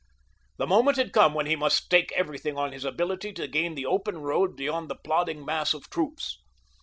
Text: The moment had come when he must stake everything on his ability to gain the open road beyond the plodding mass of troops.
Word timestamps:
The 0.57 0.65
moment 0.65 0.97
had 0.97 1.13
come 1.13 1.35
when 1.35 1.45
he 1.45 1.55
must 1.55 1.77
stake 1.83 2.11
everything 2.13 2.57
on 2.57 2.71
his 2.71 2.85
ability 2.85 3.33
to 3.33 3.47
gain 3.47 3.75
the 3.75 3.85
open 3.85 4.17
road 4.17 4.55
beyond 4.55 4.89
the 4.89 4.95
plodding 4.95 5.45
mass 5.45 5.75
of 5.75 5.91
troops. 5.91 6.39